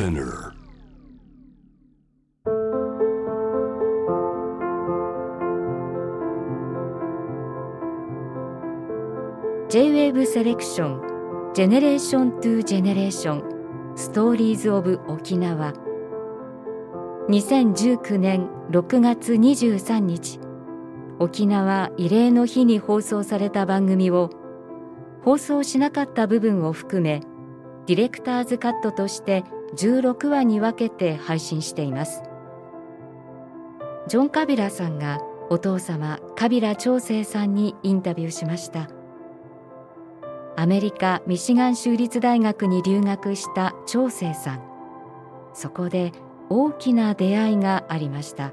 [0.00, 0.54] Spinner.
[10.24, 15.74] セレクションジェネレーショントゥジェネレーションストーリーズオブ沖縄
[17.28, 20.40] 2019年6月23日。
[21.18, 24.30] 沖縄慰霊の日に放送された番組を
[25.24, 27.20] 放送しなかった部分を含め
[27.86, 29.44] ディレクターズカットとして
[29.76, 32.22] 16話に分けて配信しています。
[34.08, 35.20] ジョン・カビラさんが
[35.50, 38.88] お父様カビラ長生さんにインタビューしました。
[40.56, 44.62] アメリカミシガン州立大学に留学した長生さん。
[45.54, 46.12] そこで
[46.48, 48.52] 大きな出会いがありました。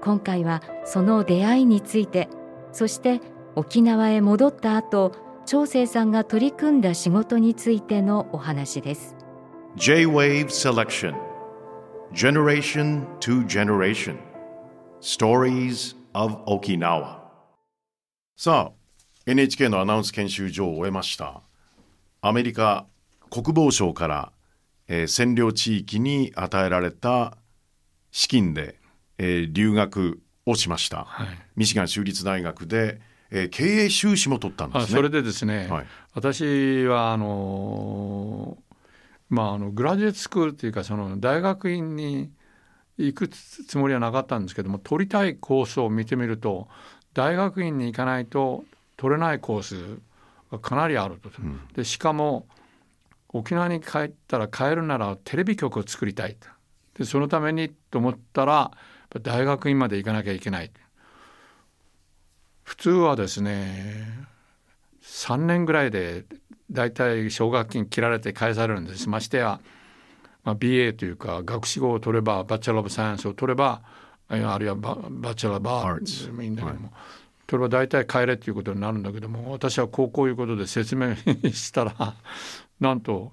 [0.00, 2.28] 今回はその出会いについて
[2.72, 3.20] そして
[3.56, 5.12] 沖縄へ戻った後
[5.44, 9.17] 長生さんが取り組んだ仕事についてのお話です。
[9.78, 11.14] J-Wave Selection.
[12.12, 14.18] Generation to Generation.
[15.00, 17.20] Stories of Okinawa.
[18.36, 21.42] さあ NHK のアナウンス研修所を終えました。
[22.22, 22.86] アメリカ
[23.30, 24.32] 国防省から、
[24.88, 27.36] えー占領地域に与えられた
[28.10, 28.80] 資金で、
[29.18, 31.28] えー留学をしました、はい。
[31.54, 34.84] ミシガン州立大学で、えー経営修士も取ったんですね。
[34.86, 35.86] あそれでですね、はい。
[36.14, 38.58] 私はあの
[39.28, 42.30] まああのグラジュエットスクールっていうかその大学院に
[42.96, 46.68] 行くつもりはなかったんですけども取りたいコースを見てみると
[47.14, 48.64] 大学院に行かないと
[48.96, 50.00] 取れないコース
[50.50, 51.30] がかなりあると、
[51.74, 52.46] でしかも
[53.28, 56.48] 沖縄に帰ったら帰るならテレビ局を作りたいと。
[56.98, 58.72] でそのためにと思ったら
[59.22, 60.72] 大学院まで行かなきゃいけない
[62.64, 64.26] 普通はですね
[65.08, 66.24] 3年ぐらいで
[66.70, 69.08] 大体奨学金切られて返されるんです。
[69.08, 69.60] ましてや、
[70.44, 73.82] まあ、BA というか学士号を取ればバチェラー・オブ・サイエンスを取れば
[74.28, 76.92] あるいはババチェラー・バーでもいいんだけども、
[77.46, 82.14] 取れば大体帰れっていうことになるんだけども私はこうこういうことで説明したら
[82.78, 83.32] なんと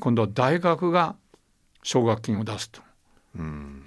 [0.00, 1.14] 今度は大学が
[1.84, 2.82] 奨学金を出すと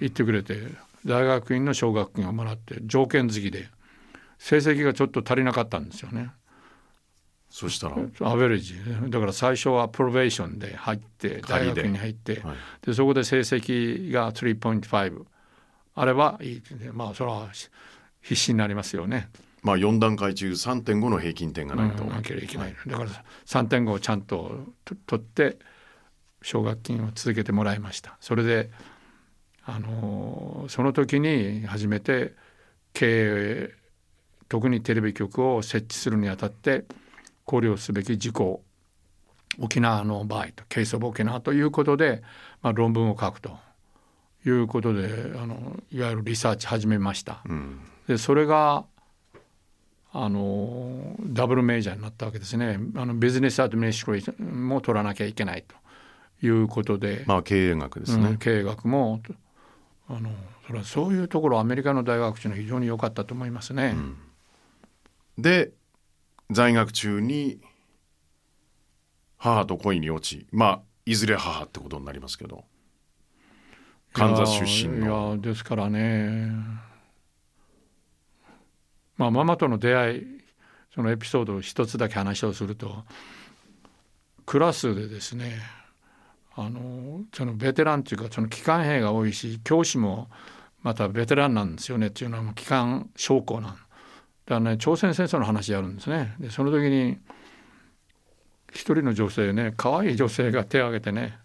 [0.00, 0.68] 言ってくれて
[1.04, 3.68] 大学院の奨学金をもらって条件付きで
[4.38, 6.30] 成績がちょっと足りなかったんですよね。
[7.50, 7.96] そしたら？
[8.30, 8.74] アベレージ
[9.10, 12.56] だから最初はプロベーションで入って大学に入ってはい。
[12.86, 15.24] でそこで成績が3.5
[15.94, 16.58] あればいい。
[16.58, 17.48] ってまあそれは
[18.20, 19.30] 必死になりますよね。
[19.62, 23.10] まあ4段階中3.5の平均点がないと、うんなければいけない、だから
[23.46, 25.58] 3.5をちゃんとと取って
[26.42, 28.16] 奨学金を続けてもらいました。
[28.20, 28.70] それで
[29.64, 32.34] あのその時に初めて
[32.92, 33.70] 経営
[34.48, 36.84] 特にテレビ局を設置するにあたって
[37.48, 38.62] 考慮すべき事項
[39.58, 42.22] 沖縄の場合とケースオブ沖縄ということで、
[42.60, 43.56] まあ、論文を書くと
[44.46, 47.42] いうことであのいわゆるリサーチ始めました。
[47.48, 47.80] うん。
[48.06, 48.84] でそれが
[50.12, 52.78] あのダブルメジャーになったわけですね。
[52.94, 59.20] あのビジネスアドミニストレーションも取らなきゃいけないということで、まあ経営学ですね、うん経営学も
[60.08, 60.30] あの
[60.66, 63.96] それはそういうところアメリカの大学というのは非常に良かったと思いますね。
[65.38, 65.72] で
[66.50, 67.60] 在学中に
[69.36, 72.64] 母と恋に落ちまあいずれ母ってことになりますけど。
[74.12, 76.50] カンザス出身いやのいやですからね。
[79.16, 80.26] まあママとの出会い
[80.94, 83.04] そのエピソードを一つだけ話をすると
[84.46, 85.60] クラスでですね
[86.56, 90.28] あのそのベテランっていうかその機関兵が多いし教師も
[90.82, 93.78] またベテランなんですよねっていうのはもう機関将校なん
[94.48, 97.18] だね朝鮮戦争の話やるんですねでその時に
[98.70, 101.38] 一人の女性ね可愛い女性が手を挙げてね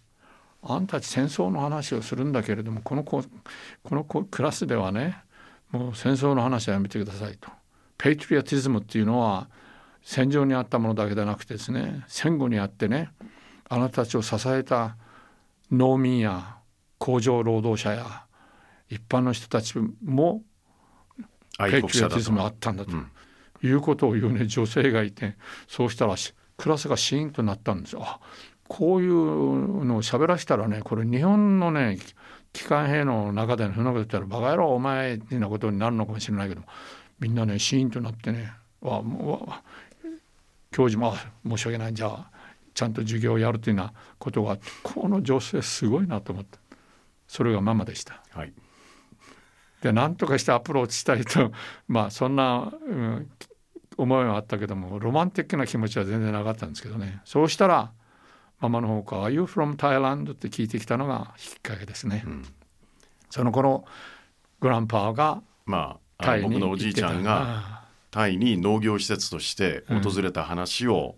[0.62, 3.24] あんたち戦争の話をするんだけれどもこの子
[3.84, 5.18] この子クラスではね
[5.72, 7.50] もう戦争の話はやめてくださいと。
[7.98, 9.50] ペイトリアティズムっていうのは
[10.04, 13.10] 戦場にあったものだけでなくてですね戦後にあってね
[13.70, 14.98] あなたたちを支えた
[15.72, 16.58] 農民や
[16.98, 18.26] 工場労働者や
[18.90, 20.44] 一般の人たちも
[21.58, 22.92] 愛国者だとあったんだと
[23.66, 25.36] いうことを言うね女性がいて
[25.68, 28.04] そうしたらしクラスがシーンとなったんですよ。
[28.04, 28.20] あ
[28.68, 32.00] こういうのを喋らせたらねこれ日本のね
[32.54, 36.62] 機関兵の中でそんなこと言ったらバカ野郎お前ってなことになるのかもしれないけど
[37.20, 38.52] みんなねシーンとなってね
[38.82, 39.64] わもうわ
[40.72, 41.18] 教授もあ
[41.48, 42.32] 申し訳ないじゃあ
[42.74, 46.58] ちゃんと授業をやるというようなことがこの女性すごいなと思って
[47.28, 48.22] それがママでした。
[48.32, 48.54] はい
[49.84, 51.52] で何とかしてアプローチしたいと
[51.90, 53.30] まあそんな、うん、
[53.98, 57.22] 思いはあったけどもロマンティックな気持ちは全然なかったんですけどね。
[57.26, 57.92] そうしたら
[58.62, 62.26] ママの方から「Are you from Thailand?」って聞いてきたのがきっかけですね。
[63.30, 63.84] その頃
[64.62, 71.16] グランパーがまああの僕のおじいちゃんがタイに農業施設として訪れた話を、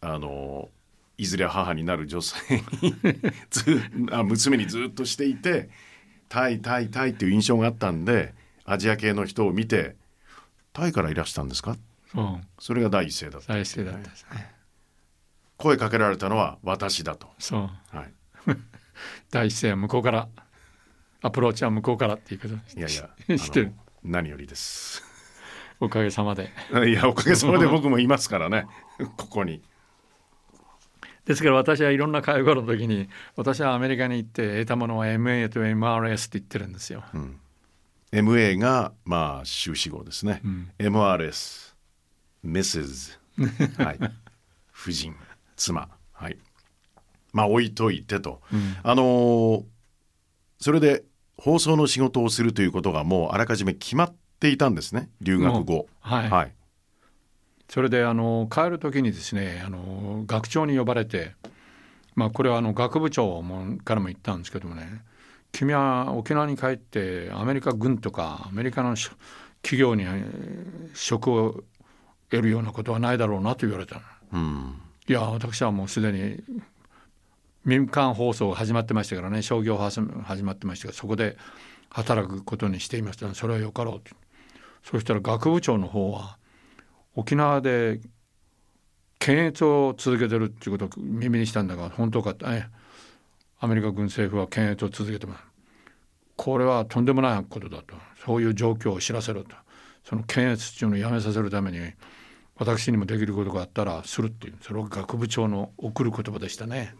[0.00, 0.70] あの
[1.18, 2.94] いずれ母になる女性に
[3.50, 3.82] ず
[4.12, 5.68] あ娘にずっとしていて
[6.28, 8.34] タイタイタイっていう印象があったんで
[8.64, 9.96] アジア系の人を見て
[10.72, 11.76] タイからいらしたんですか？
[12.12, 13.52] そうそれが第一声だった。
[13.52, 14.50] 第一声だったですね。
[15.56, 17.60] 声かけられたのは私だと、そう。
[17.96, 18.12] はい、
[19.30, 20.28] 第一声は向こうから
[21.20, 23.02] アプローチは向こうからっていうこといやいやし
[23.46, 23.72] してる。
[24.04, 25.02] 何よりです。
[25.80, 26.50] おかげさまで。
[26.86, 28.66] いやおかげさまで 僕もいますからね。
[29.16, 29.62] ここに
[31.28, 37.04] ですから私はいろんな介護の時に私はアメリカに行って得たものは MA と MRS って言ってるんですよ。
[38.10, 40.40] MA がまあ修士号ですね、
[40.78, 41.74] MRS
[42.44, 43.18] Mrs.
[43.84, 43.98] はい。
[44.74, 45.14] 夫人
[45.54, 46.38] 妻はい。
[47.34, 48.40] まあ置いといてと、
[48.82, 49.64] あのー
[50.60, 51.04] それで
[51.36, 55.08] 放送の仕事をするということがもうあらかじめ決まっていたんですね。
[55.20, 55.86] 留学後。
[56.00, 56.30] はい。
[56.30, 56.52] はい、
[57.68, 61.34] それであの帰る時にですねあの学長に呼ばれて、
[62.14, 65.02] まあ、これはあの学部長もからも言ったんですけどもね
[65.52, 69.10] 君は沖縄に帰ってアメリカ軍とかアメリカのし
[69.62, 71.62] 企業にえー職を
[72.30, 74.00] 得るようなことはないだろうなと言われたの。
[74.32, 74.74] うん。
[75.08, 76.42] いや私はもうすでに
[77.64, 81.36] 民間放送が始まってましたからね商業始ま始まってましたからそこで
[81.90, 83.34] 働くことにしていました。
[83.34, 84.10] それはよかろうって
[84.82, 86.37] そしたら学部長の方は
[87.18, 88.00] 沖縄で
[89.18, 92.44] 検閲を続けてるっていうことを耳にしたんだが本当かって。
[92.46, 92.66] ええ。
[93.58, 95.42] アメリカ軍政府は検閲を続けてます。
[96.36, 97.96] これはとんでもないことだと。
[98.24, 99.56] そういう状況を知らせろと。
[100.04, 101.80] その検閲っていうのをやめさせるために
[102.54, 104.54] 私にもできることがあったらするっていう。
[104.60, 106.94] それが学部長の送る言葉でしたね。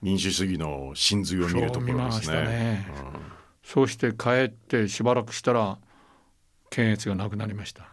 [0.00, 2.40] 民主主義の真髄を見るところですそう見ましたね。
[2.42, 2.86] ね
[3.62, 5.78] そうして帰ってしばらくしたら
[6.70, 7.88] 検閲がなくなりました。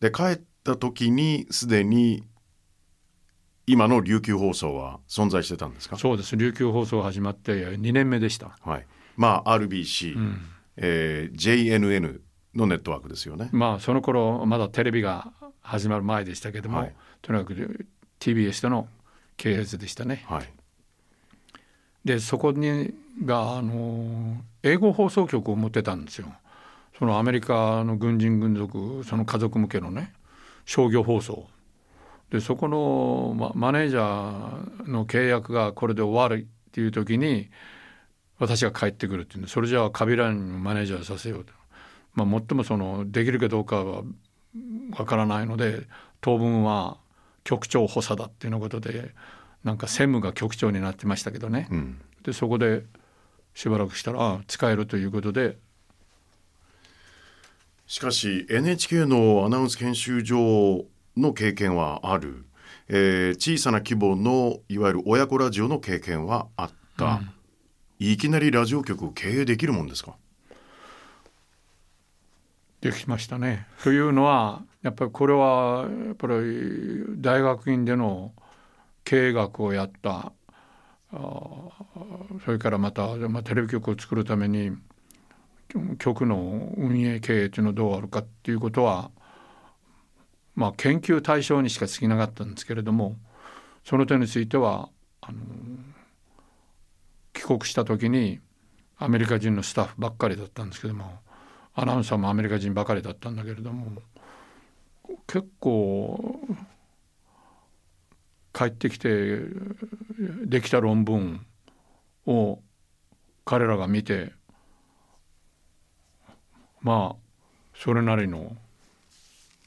[0.00, 2.24] で帰った時にすでに
[3.66, 5.96] 今の琉球放送は存在してたんですか？
[5.96, 8.56] そうです琉球放送始まって2年目でした。
[8.60, 10.14] はい、まあ RBC、
[10.76, 12.20] えー JNN
[12.54, 13.48] のネットワークですよね。
[13.52, 15.32] まあその頃まだテレビが
[15.62, 17.86] 始まる前でしたけども、はいとにかく
[18.20, 18.88] TBS との
[19.36, 20.24] 系列でしたね。
[20.28, 20.48] はい、
[22.04, 22.94] でそこに
[23.24, 26.32] があの英語放送局を持ってたんですよ。
[26.98, 30.12] そのアメリカの軍人軍属その家族向けのね
[30.64, 31.46] 商業放送。
[32.30, 37.50] でそこのママネージャーの契約がこれで終わるっていう時に
[38.38, 41.52] 私が帰ってくるっていうんでそれじゃあカビラにマネージャーさせようと、
[42.14, 44.02] まあ、最もそのできるかどうかは
[44.98, 45.86] わからないので
[46.20, 46.98] 当分は
[47.44, 49.14] 局長補佐だっていうようなことで
[49.62, 52.82] なんか専務が局長になってましたけどね、うん、でそこで
[53.54, 55.58] しばらくしたらあ使えるということで
[57.86, 60.86] しかし NHK のアナウンス研修所
[61.16, 62.44] の経験はある、
[62.88, 67.20] えー小さな規模のいわゆる親子ラジオの経験はあった、
[67.98, 70.16] いきなりラジオ局を経営できるもんですか？
[72.80, 73.66] できましたね。
[73.82, 78.32] というのはやっぱりこれはやっぱり大学院での
[79.04, 80.32] 経営学をやった。
[81.12, 84.72] あーそれからまた、まあ、テレビ局を作るために
[85.98, 89.10] 局の運営経営というのはどうあるかっていうことは
[90.54, 93.16] まあ研究対象にしか過ぎなかったんですけれども
[93.84, 94.88] その点については
[95.20, 95.38] あの
[97.32, 98.40] 帰国した時に
[98.98, 101.20] アメリカ人のスタッフばっかりだったんですけども
[101.74, 104.02] アナウンサーもアメリカ人ばかりだったんだけれども
[105.26, 106.40] 結構
[108.54, 109.38] 帰ってきて
[110.46, 111.44] できた論文
[112.26, 112.60] を
[113.44, 114.32] 彼らが見て
[116.86, 117.16] まあ
[117.74, 118.56] それなりの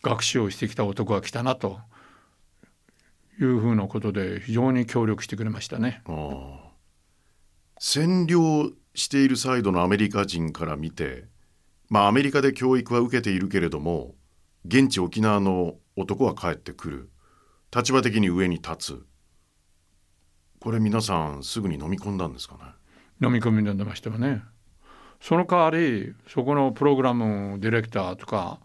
[0.02, 1.82] 学習をしてきた男が来たなと
[3.42, 6.02] いうふうなことで非常に協力してくれましたね。
[7.82, 11.26] 占領しているサイドのアメリカ人から見て
[11.90, 14.16] まあアメリカで教育は受けているけれども
[14.66, 17.10] 現地沖縄の男は帰ってくる
[17.76, 19.06] 立場的に上に立つ
[20.62, 22.56] これ皆さんすぐに飲み込んだんですか
[23.22, 23.28] ね？
[23.28, 24.42] 飲み込みでましたよね。
[25.22, 28.60] その代わりそこのプログラムディレクターとか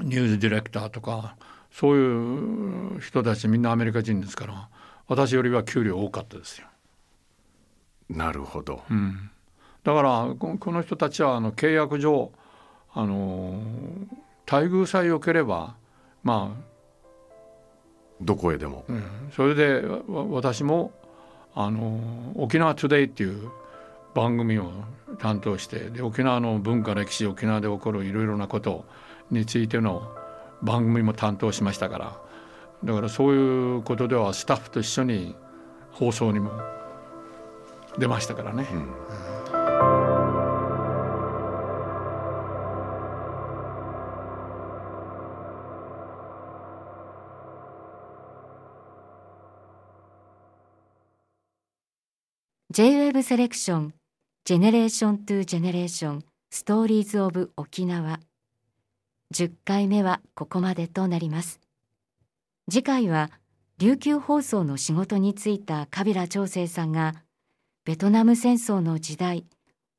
[0.00, 1.36] ニュースディレクターとか
[1.72, 4.68] そういう人たちみんなアメリカ人ですから
[5.08, 6.66] 私よりは給料多かったですよ。
[8.08, 8.82] なるほど、
[9.84, 12.32] だからここの人たちはあの契約上
[12.92, 13.60] あの
[14.50, 15.76] 待遇さえ良ければ
[16.24, 16.70] まあ
[18.20, 20.92] どこへでも、うん、それで私も
[21.54, 23.50] あの沖縄トゥデイっていう
[24.14, 24.70] 番組を
[25.18, 28.84] 担当してで沖縄の文化歴史沖縄で起こるいろいろなこと
[29.30, 30.12] についての
[30.62, 32.16] 番組も担当しましたから
[32.84, 35.34] だからそういうことではスタッフと一緒に
[35.92, 36.50] 放送にも
[37.98, 38.66] 出ましたからね。
[38.72, 40.30] うん
[52.72, 53.99] J-WEB セレクション
[54.44, 58.18] ジェネレーショントゥジェネレーションストーリーズオブ沖縄
[59.34, 61.60] 10回目はここまでとなります。
[62.68, 63.30] 次回は
[63.78, 67.14] 琉球放送の仕事に就いたカビラ長生さんが
[67.84, 69.44] ベトナム戦争の時代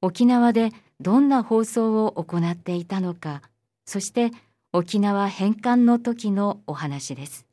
[0.01, 3.41] 沖縄でどんな放送を行っていたのか
[3.85, 4.31] そして
[4.73, 7.50] 沖縄返還の時のお話です。